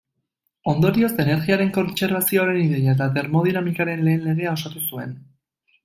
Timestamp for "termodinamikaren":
3.21-4.05